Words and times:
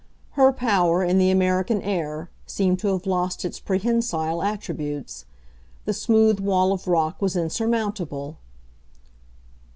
Her 0.31 0.51
power, 0.51 1.03
in 1.03 1.19
the 1.19 1.29
American 1.29 1.79
air, 1.83 2.31
seemed 2.47 2.79
to 2.79 2.87
have 2.87 3.05
lost 3.05 3.45
its 3.45 3.59
prehensile 3.59 4.41
attributes; 4.41 5.25
the 5.85 5.93
smooth 5.93 6.39
wall 6.39 6.71
of 6.73 6.87
rock 6.87 7.21
was 7.21 7.35
insurmountable. 7.35 8.39